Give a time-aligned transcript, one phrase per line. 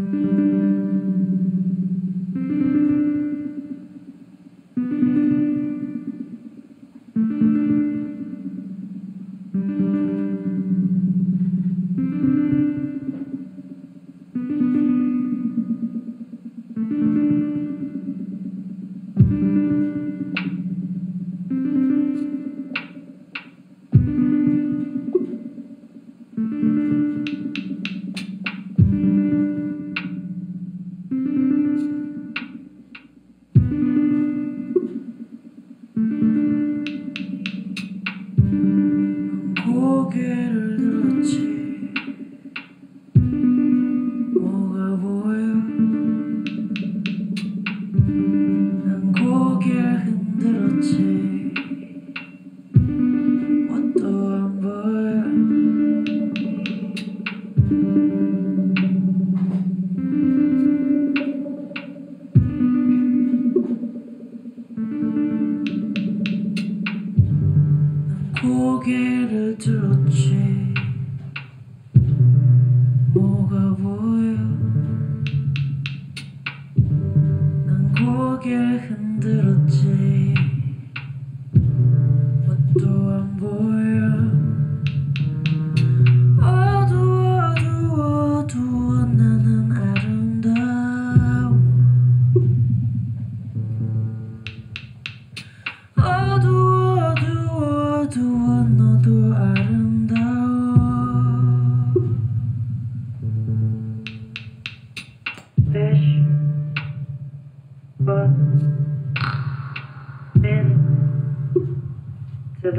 [0.00, 0.49] Mm-hmm.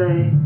[0.02, 0.41] Today